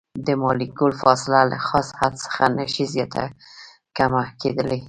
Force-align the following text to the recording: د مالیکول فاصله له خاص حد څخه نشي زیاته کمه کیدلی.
د 0.25 0.27
مالیکول 0.43 0.93
فاصله 1.03 1.39
له 1.51 1.57
خاص 1.67 1.87
حد 1.99 2.13
څخه 2.25 2.43
نشي 2.59 2.85
زیاته 2.93 3.23
کمه 3.97 4.23
کیدلی. 4.41 4.79